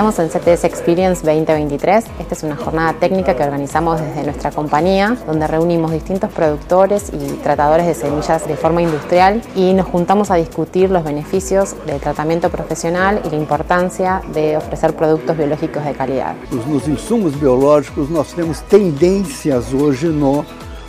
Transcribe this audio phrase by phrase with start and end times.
[0.00, 2.06] Estamos en CTS Experience 2023.
[2.20, 7.18] Esta es una jornada técnica que organizamos desde nuestra compañía, donde reunimos distintos productores y
[7.42, 12.48] tratadores de semillas de forma industrial y nos juntamos a discutir los beneficios del tratamiento
[12.48, 16.34] profesional y la importancia de ofrecer productos biológicos de calidad.
[16.50, 20.46] Nos insumos biológicos nós temos tendências hoje no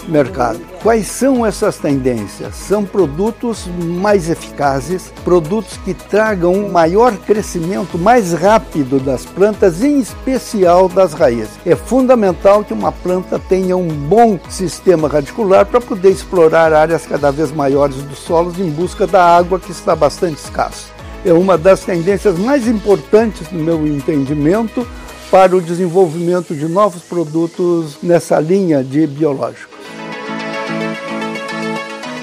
[0.08, 0.60] mercado.
[0.82, 2.56] Quais são essas tendências?
[2.56, 10.00] São produtos mais eficazes, produtos que tragam um maior crescimento mais rápido das plantas, em
[10.00, 11.52] especial das raízes.
[11.66, 17.32] É fundamental que uma planta tenha um bom sistema radicular para poder explorar áreas cada
[17.32, 20.90] vez maiores dos solos em busca da água que está bastante escassa.
[21.24, 24.88] É uma das tendências mais importantes, no meu entendimento,
[25.30, 29.71] para o desenvolvimento de novos produtos nessa linha de biológico.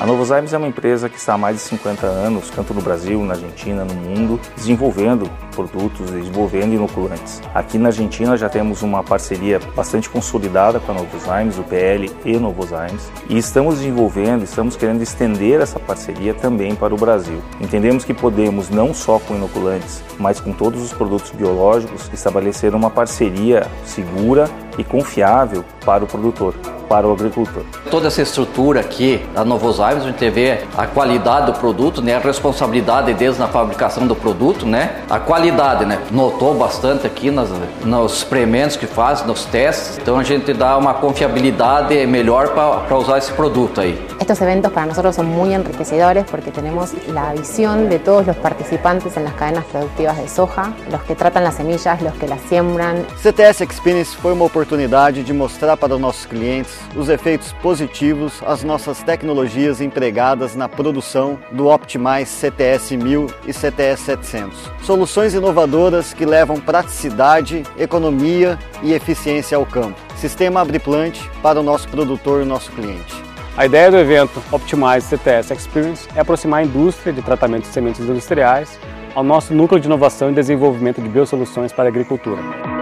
[0.00, 3.20] A Novozymes é uma empresa que está há mais de 50 anos, tanto no Brasil,
[3.24, 7.42] na Argentina, no mundo, desenvolvendo produtos, desenvolvendo inoculantes.
[7.52, 12.36] Aqui na Argentina já temos uma parceria bastante consolidada com a Novozymes, o PL e
[12.36, 17.42] Novozymes, e estamos desenvolvendo, estamos querendo estender essa parceria também para o Brasil.
[17.60, 22.88] Entendemos que podemos, não só com inoculantes, mas com todos os produtos biológicos, estabelecer uma
[22.88, 26.54] parceria segura e confiável para o produtor
[26.88, 27.62] para o agricultor.
[27.90, 32.18] Toda essa estrutura aqui, a Novozymes, a gente vê a qualidade do produto, né, a
[32.18, 37.48] responsabilidade deles na fabricação do produto, né, a qualidade, né, notou bastante aqui nas,
[37.84, 43.18] nos experimentos que faz, nos testes, então a gente dá uma confiabilidade melhor para usar
[43.18, 43.98] esse produto aí.
[44.20, 49.16] Estos eventos para nosotros son muy enriquecedores porque tenemos la visión de todos los participantes
[49.16, 53.06] en las cadenas productivas de soja, los que tratan las semillas, los que las siembran.
[53.22, 58.62] CTS Experience foi uma oportunidade de mostrar para os nossos clientes os efeitos positivos as
[58.62, 64.70] nossas tecnologias empregadas na produção do Optimize CTS 1000 e CTS 700.
[64.82, 69.98] Soluções inovadoras que levam praticidade, economia e eficiência ao campo.
[70.16, 73.14] Sistema Abriplante para o nosso produtor e nosso cliente.
[73.56, 78.00] A ideia do evento Optimize CTS Experience é aproximar a indústria de tratamento de sementes
[78.00, 78.78] industriais
[79.14, 82.77] ao nosso núcleo de inovação e desenvolvimento de biosoluções para a agricultura.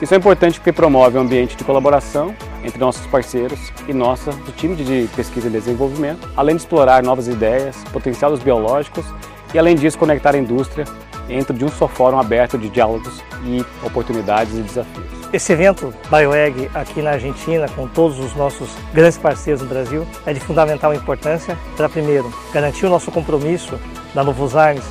[0.00, 2.34] Isso é importante porque promove um ambiente de colaboração
[2.64, 7.28] entre nossos parceiros e nossa do time de pesquisa e desenvolvimento, além de explorar novas
[7.28, 9.04] ideias, potencial dos biológicos
[9.52, 10.86] e, além disso, conectar a indústria
[11.28, 15.06] dentro de um só fórum aberto de diálogos e oportunidades e desafios.
[15.32, 20.32] Esse evento BioEg aqui na Argentina, com todos os nossos grandes parceiros no Brasil, é
[20.32, 23.78] de fundamental importância para, primeiro, garantir o nosso compromisso
[24.14, 24.82] da Novozymes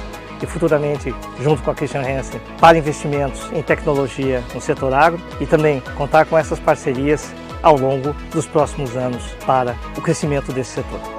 [0.41, 5.45] e futuramente, junto com a Christian Hansen, para investimentos em tecnologia no setor agro e
[5.45, 11.18] também contar com essas parcerias ao longo dos próximos anos para o crescimento desse setor.